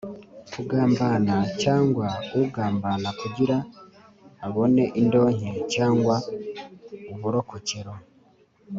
[0.53, 2.05] Kugambana cyangwa
[2.41, 3.55] ugambana kugira
[4.47, 6.15] ubone indonke cyangwa
[7.13, 7.93] uburokokero